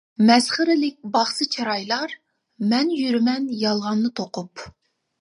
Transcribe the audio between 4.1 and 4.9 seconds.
توقۇپ.